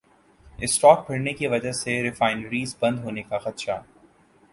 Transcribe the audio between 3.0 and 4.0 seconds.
ہونے کا خدشہ